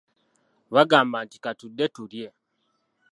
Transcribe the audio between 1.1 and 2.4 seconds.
nti, katudde tulye.